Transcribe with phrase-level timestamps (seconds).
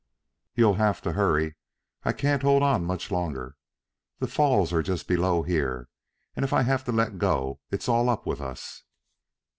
[0.55, 1.57] "You'll have to hurry.
[2.03, 3.55] I can't hold on much longer.
[4.17, 5.89] The falls are just below here
[6.35, 8.81] and if I have to let go it's all up with us."